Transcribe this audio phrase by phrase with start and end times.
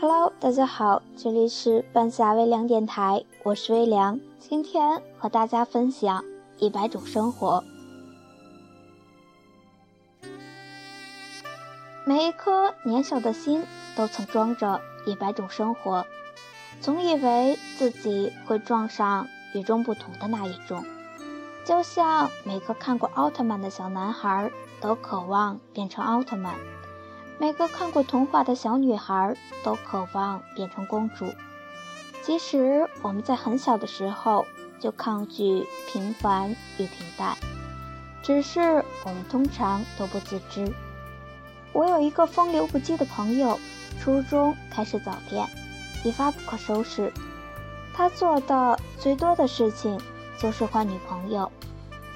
[0.00, 6.24] Hello，大家好，这里是半夏微凉电台，我是微凉，今天和大家分享
[6.56, 7.64] 一百种生活。
[12.04, 13.64] 每一颗年少的心
[13.96, 16.06] 都曾装着一百种生活，
[16.80, 20.84] 总以为自己会撞上与众不同的那一种，
[21.64, 24.48] 就像每个看过奥特曼的小男孩
[24.80, 26.54] 都渴望变成奥特曼。
[27.40, 31.32] 每个看过童话的小女孩都渴望变成公主，
[32.22, 34.44] 即使我们在很小的时候
[34.80, 37.36] 就抗拒平凡与平淡，
[38.24, 40.72] 只是我们通常都不自知。
[41.72, 43.56] 我有一个风流不羁的朋友，
[44.00, 45.46] 初中开始早恋，
[46.04, 47.12] 一发不可收拾。
[47.94, 50.00] 他做的最多的事情
[50.40, 51.52] 就是换女朋友，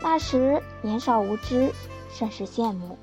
[0.00, 1.72] 那时年少无知，
[2.10, 2.98] 甚是羡慕。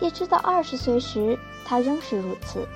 [0.00, 2.66] 一直到二十岁时，他仍是如此。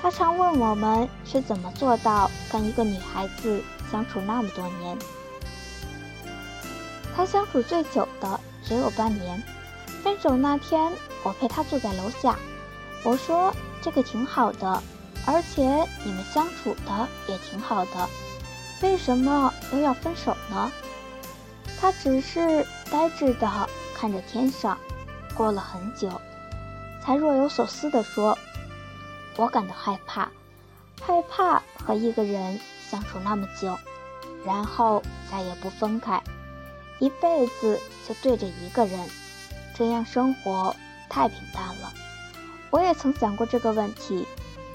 [0.00, 4.96] 他常问我们是怎么做到跟一个女孩子相处那么多年。
[7.16, 9.42] 他相处最久的只有半年。
[10.02, 10.92] 分手那天，
[11.24, 12.36] 我陪他坐在楼下，
[13.02, 14.80] 我说：“这个挺好的，
[15.26, 15.62] 而且
[16.04, 18.08] 你们相处的也挺好的，
[18.80, 20.70] 为什么又要分手呢？”
[21.80, 24.78] 他只是呆滞地看着天上，
[25.34, 26.08] 过了很久。
[27.08, 28.36] 才若有所思地说
[29.36, 30.28] ：“我感到害怕，
[31.00, 33.78] 害怕和一个人相处那么久，
[34.44, 36.22] 然后再也不分开，
[36.98, 39.08] 一辈子就对着一个人，
[39.74, 40.76] 这样生活
[41.08, 41.90] 太平淡了。”
[42.68, 44.26] 我也曾想过这个问题，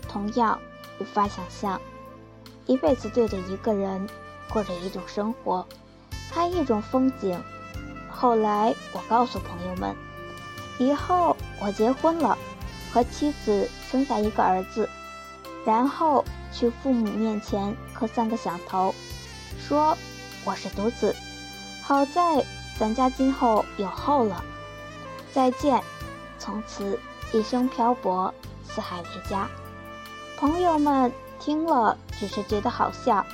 [0.10, 0.60] 同样
[0.98, 1.80] 无法想象，
[2.66, 4.10] 一辈子对着一个人，
[4.50, 5.68] 过着一种生活，
[6.32, 7.40] 看一种风景。
[8.10, 9.96] 后来我告诉朋友们。
[10.80, 12.38] 以后我结婚了，
[12.92, 14.90] 和妻子生下一个儿子，
[15.66, 18.94] 然后去父母面前磕三个响头，
[19.60, 19.98] 说
[20.44, 21.16] 我是独子。
[21.82, 22.44] 好在
[22.80, 24.44] 咱家今后有后了。
[25.32, 25.82] 再见，
[26.40, 27.00] 从此
[27.32, 28.34] 一生漂泊，
[28.68, 29.48] 四海为家。
[30.38, 33.26] 朋友们听了只是觉得好笑，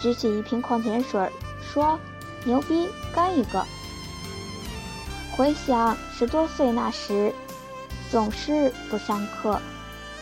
[0.00, 1.30] 举起一瓶矿泉水
[1.62, 1.98] 说
[2.44, 3.64] ：“牛逼，干一个。”
[5.40, 7.32] 回想十多岁那时，
[8.10, 9.58] 总是不上课，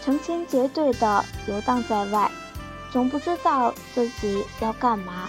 [0.01, 2.31] 成群结队的游荡在外，
[2.93, 5.29] 总不知道自己要干嘛，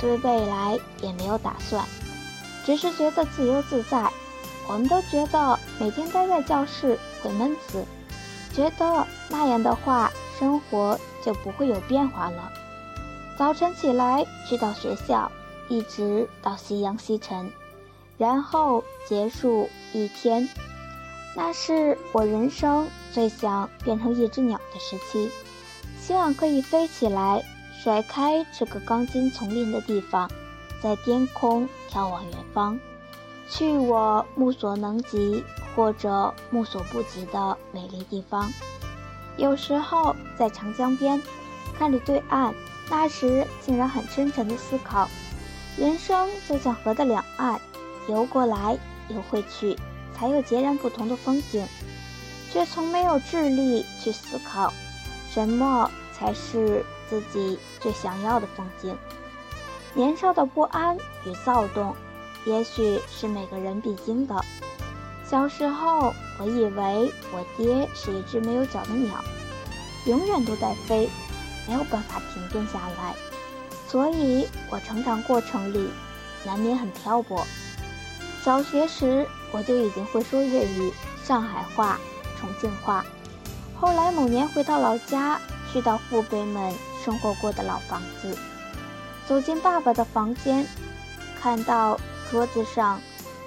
[0.00, 1.84] 对未来也没有打算，
[2.64, 4.10] 只是觉得自由自在。
[4.66, 7.84] 我们都觉得每天待在教室会闷死，
[8.54, 12.50] 觉得那样的话生活就不会有变化了。
[13.36, 15.30] 早晨起来去到学校，
[15.68, 17.52] 一直到夕阳西沉。
[18.18, 20.48] 然后结束一天，
[21.36, 25.30] 那是我人生最想变成一只鸟的时期，
[26.00, 27.44] 希望可以飞起来，
[27.82, 30.30] 甩开这个钢筋丛林的地方，
[30.82, 32.80] 在天空眺望远方，
[33.50, 35.44] 去我目所能及
[35.74, 38.50] 或者目所不及的美丽地方。
[39.36, 41.20] 有时候在长江边，
[41.78, 42.54] 看着对岸，
[42.88, 45.06] 那时竟然很深沉的思考，
[45.76, 47.60] 人生就像河的两岸。
[48.08, 48.78] 游过来，
[49.08, 49.76] 游回去，
[50.14, 51.66] 才有截然不同的风景，
[52.52, 54.72] 却从没有智力去思考，
[55.30, 58.96] 什么才是自己最想要的风景。
[59.94, 61.94] 年少的不安与躁动，
[62.44, 64.44] 也许是每个人必经的。
[65.28, 69.24] 小时候，我以为我爹是一只没有脚的鸟，
[70.06, 71.08] 永远都在飞，
[71.66, 73.14] 没有办法停顿下来，
[73.88, 75.90] 所以我成长过程里
[76.44, 77.44] 难免很漂泊。
[78.46, 80.92] 小学时我就已经会说粤语、
[81.24, 81.98] 上海话、
[82.38, 83.04] 重庆话。
[83.74, 85.40] 后来某年回到老家，
[85.72, 86.72] 去到父辈们
[87.04, 88.38] 生活过的老房子，
[89.26, 90.64] 走进爸爸的房间，
[91.42, 91.98] 看到
[92.30, 93.00] 桌子上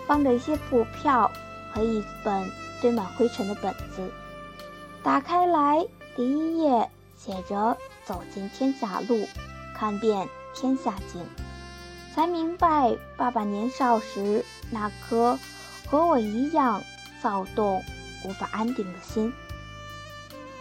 [0.06, 1.32] 放着一些布票
[1.72, 4.12] 和一本堆满灰尘的本子。
[5.02, 5.88] 打开来，
[6.18, 9.26] 第一页写着“走进天下路，
[9.74, 11.26] 看遍天下景”。
[12.14, 15.38] 才明白，爸爸年少时那颗
[15.88, 16.84] 和我一样
[17.22, 17.84] 躁动、
[18.26, 19.34] 无法安定的心。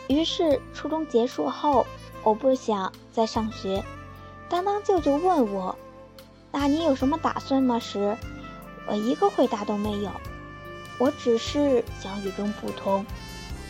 [0.08, 1.86] 于是，初中结束后，
[2.22, 3.84] 我不想再上学。
[4.48, 5.76] 当当舅舅问我
[6.50, 8.16] ：“那你有什么打算吗？”时，
[8.86, 10.10] 我一个回答都没有。
[10.98, 13.04] 我只是想与众不同，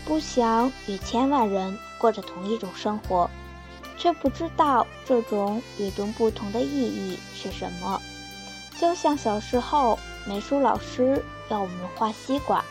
[0.05, 3.29] 不想与千万人过着同一种生活。
[3.99, 8.01] 却不知道这种与众不同的意义是什么。
[8.81, 12.65] 就像小时候，美术老师要我们画西瓜，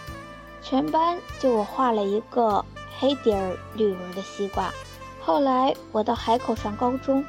[0.63, 2.63] 全班就我画了一个
[2.97, 4.73] 黑底儿绿纹的西瓜，
[5.21, 7.25] 后来我到海口上高中，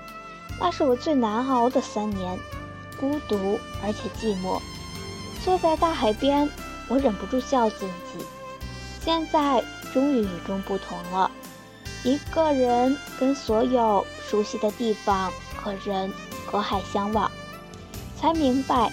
[0.61, 2.39] 那是我最难熬的三年，
[3.01, 4.61] 孤独而且寂寞。
[5.45, 6.49] 坐在大海边，
[6.89, 8.25] 我忍不住笑自己。
[9.03, 11.31] 现在终于与众不同了，
[12.05, 16.13] 一个人跟所有熟悉的地方和人
[16.51, 17.31] 隔海相望，
[18.17, 18.93] 才明白，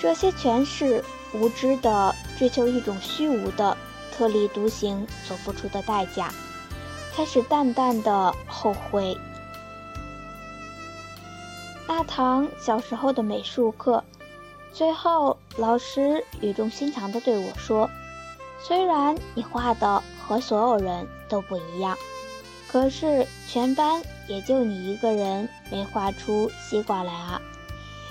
[0.00, 3.76] 这些全是无知的追求一种虚无的
[4.12, 6.30] 特立独行所付出的代价。
[7.14, 9.18] 开始淡淡的后悔，
[11.86, 14.02] 大堂小时候的美术课。
[14.72, 17.90] 最后，老师语重心长的对我说
[18.58, 21.96] ：“虽然你画的和所有人都不一样，
[22.68, 27.40] 可是全班也就你一个人没画出西瓜来啊！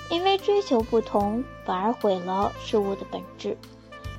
[0.10, 3.56] 因为追求不同，反而毁了事物的本质。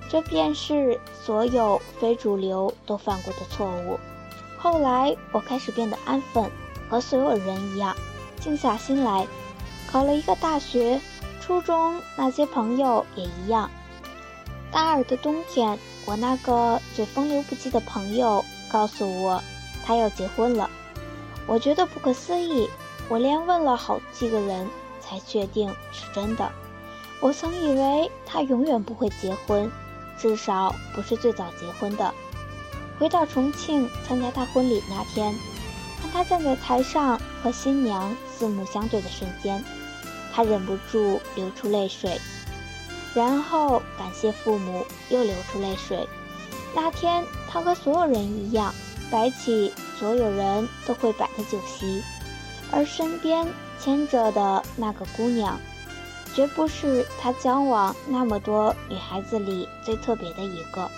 [0.09, 3.99] 这便是所有非主流都犯过的错误。
[4.57, 6.49] 后来，我开始变得安分，
[6.89, 7.97] 和所有人一样，
[8.39, 9.27] 静下心来，
[9.91, 11.01] 考了一个大学。”
[11.43, 13.69] 初中那些朋友也一样。
[14.71, 15.77] 大二的冬天，
[16.07, 19.43] 我那个最风流不羁的朋友告诉我，
[19.85, 20.71] 他要结婚了。
[21.47, 22.71] 我觉得不可思议，
[23.09, 24.67] 我连问了好几个人
[25.01, 26.51] 才确定是真的。
[27.21, 29.71] 我曾以为他永远不会结婚，
[30.19, 32.15] 至少不是最早结婚的。
[32.99, 35.35] 回到重庆参加他婚礼那天，
[36.01, 39.63] 当他站在台上和新娘四目相对的瞬间。
[40.35, 42.19] 他忍不住流出泪水，
[43.15, 46.09] 然后感谢父母，又流出泪水。
[46.75, 47.23] 那天，
[47.53, 48.73] 他和所有人一样，
[49.11, 52.03] 摆起所有人都会摆的酒席，
[52.71, 53.47] 而身边
[53.79, 55.61] 牵着的那个姑娘，
[56.35, 60.91] 绝不是他交往那么多女孩子里最特别的一个，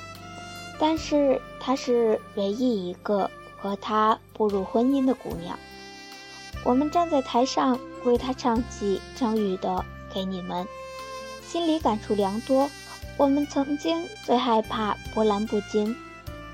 [0.79, 3.29] 但是她是唯一一个
[3.61, 5.59] 和他步入婚姻的姑娘。
[6.65, 7.79] 我们站在台上。
[8.05, 9.71] 为他唱起张宇的
[10.13, 10.67] 《给你们》，
[11.51, 12.71] 心里感触良多。
[13.17, 15.97] 我们曾经最害怕波澜不惊，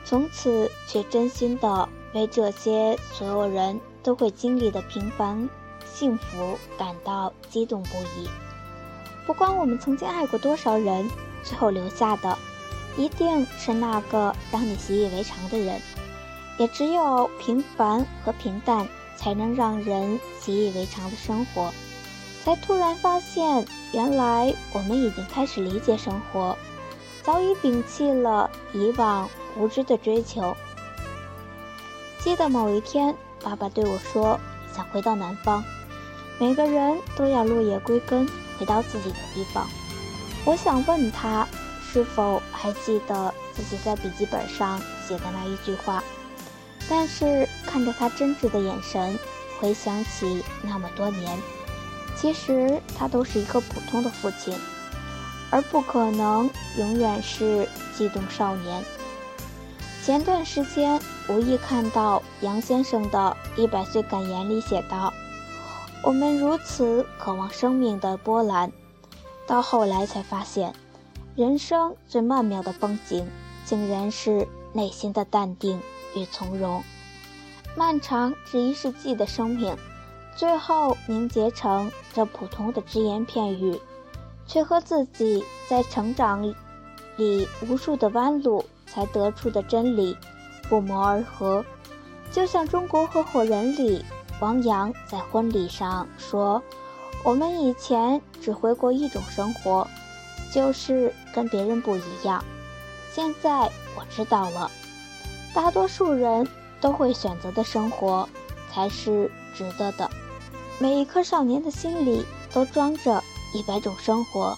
[0.04, 5.48] 从此却真心的为这些所有人都会经历的平凡
[5.84, 8.28] 幸福感到激动不已。
[9.26, 11.08] 不管我们曾经爱过多少人，
[11.42, 12.36] 最后留下的
[12.96, 15.80] 一定是那个让你习以为常的人。
[16.58, 18.86] 也只有平凡和平淡。
[19.16, 21.70] 才能让人习以为常的生活，
[22.42, 26.56] 才突然发现，原来我们已经开始理解生活，
[27.30, 30.56] 早已摒弃了以往无知的追求。
[32.18, 34.36] 记得某一天，爸爸对我说
[34.74, 35.62] ：“想回到南方，
[36.40, 38.26] 每个人都要落叶归根，
[38.58, 39.64] 回到自己的地方。”
[40.44, 41.46] 我想问他，
[41.80, 46.02] 是否还记得自己在笔记本上写的那一句话？
[46.88, 49.16] 但是看着他真挚的眼神，
[49.60, 51.38] 回想起那么多年，
[52.16, 54.52] 其实他都是一个普通的父亲，
[55.50, 56.48] 而不可能
[56.78, 58.84] 永远是悸动少年。
[60.02, 65.12] 前段时间无意看到杨先生的一百岁感言里写道
[66.02, 68.72] ：“我们如此渴望生命的波澜，
[69.46, 70.72] 到后来才发现，
[71.36, 73.28] 人生最曼妙的风景，
[73.64, 75.80] 竟然是内心的淡定。”
[76.16, 76.82] 与从容，
[77.76, 79.76] 漫长至一世纪的生命，
[80.34, 83.80] 最后凝结成这普通的只言片语，
[84.50, 86.42] 却和自己在成长
[87.16, 90.16] 里无数的弯路才得出的真理
[90.68, 91.64] 不谋而合。
[92.32, 94.04] 就像《中国合伙人》里，
[94.40, 96.60] 王阳在婚礼上说
[97.22, 99.86] ：“我们以前只会过一种生活，
[100.52, 102.44] 就是跟别人不一样。
[103.12, 104.68] 现在我知道了。”
[105.54, 106.48] 大多数人
[106.80, 108.28] 都会选择的生活，
[108.72, 110.10] 才是值得的。
[110.78, 114.56] 每一颗少年的心里都装着一百种生活，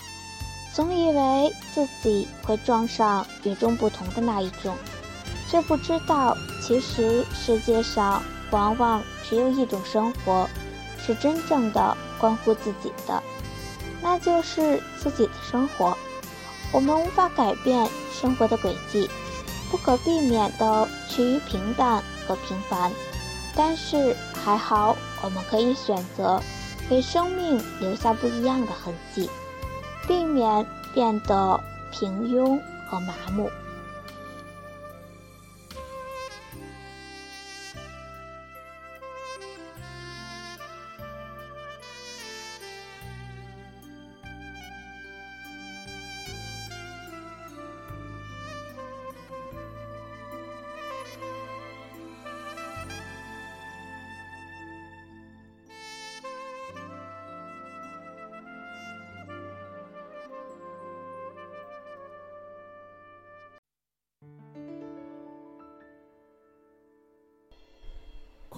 [0.75, 4.77] 总以为自己会撞上与众不同的那一种，
[5.49, 10.49] 却不知道，其实世界上往往只有一种生活，
[10.99, 13.23] 是真正的关乎自己的，
[14.03, 15.97] 那就是自己的生活。
[16.73, 19.09] 我们无法改变生活的轨迹。
[19.71, 22.93] 不可避免地趋于平淡和平凡，
[23.57, 26.39] 但是还好，我们可以选择
[26.93, 29.31] 给生命留下不一样的痕迹，
[30.07, 31.59] 避免变得
[31.91, 33.51] 平庸和麻木。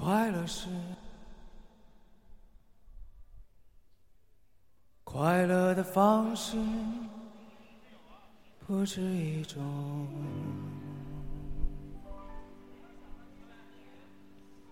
[0.04, 0.68] 快乐是
[5.02, 6.58] 快乐的方式
[8.66, 10.06] 不止一种。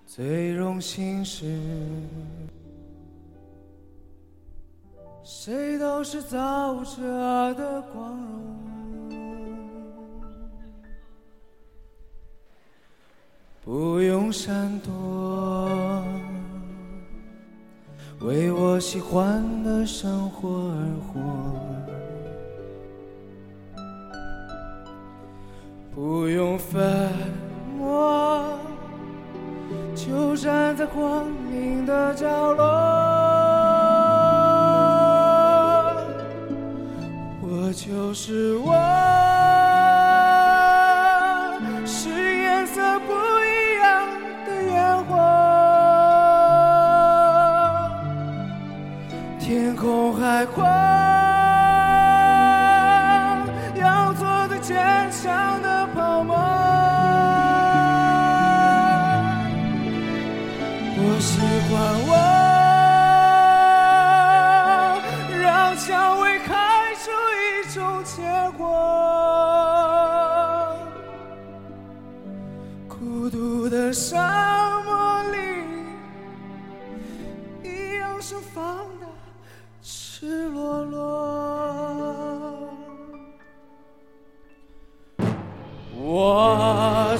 [0.04, 1.58] 最荣幸是
[5.24, 7.00] 谁都是造物者
[7.54, 8.62] 的光荣。
[13.64, 15.11] 不用闪躲。
[18.82, 21.20] 我喜欢的生活而活。
[25.94, 27.11] 不用分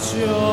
[0.03, 0.52] 就.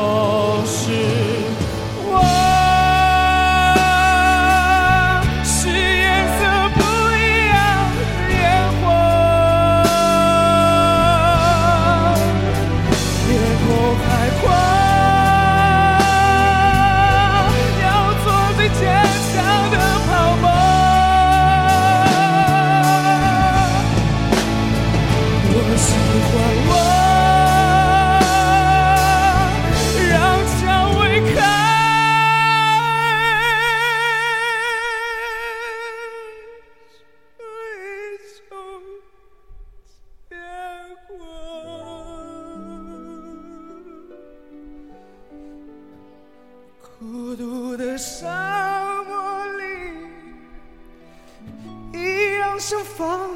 [47.30, 49.62] 孤独的沙漠里
[51.96, 53.29] 一样盛放